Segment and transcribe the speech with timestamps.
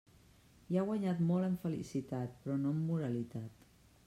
[0.71, 3.71] Hi ha guanyat molt en felicitat, però no en moralitat.